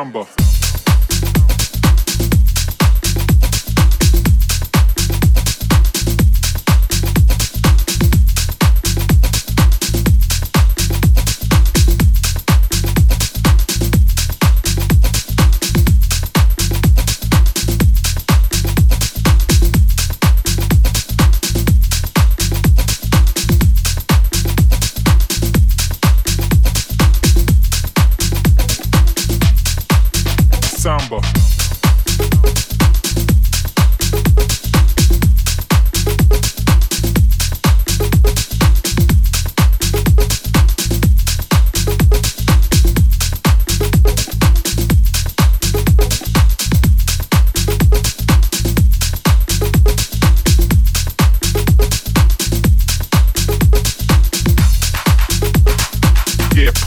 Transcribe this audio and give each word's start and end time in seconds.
Samba. 0.00 0.39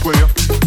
Player. 0.04 0.63